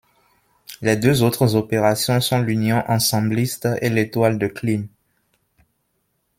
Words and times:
Les 0.81 0.95
deux 0.95 1.21
autres 1.21 1.53
opérations 1.55 2.19
sont 2.21 2.39
l'union 2.39 2.83
ensembliste 2.87 3.67
et 3.83 3.89
l'étoile 3.91 4.39
de 4.39 4.47
Kleene. 4.47 4.87